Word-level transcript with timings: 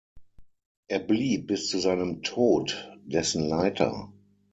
Er 0.87 0.97
blieb 0.97 1.45
bis 1.45 1.67
zu 1.69 1.77
seinem 1.77 2.23
Tod 2.23 2.91
dessen 3.05 3.47
Leiter. 3.47 4.11